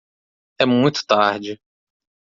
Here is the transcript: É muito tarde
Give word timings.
É 0.59 0.65
muito 0.65 1.05
tarde 1.05 1.61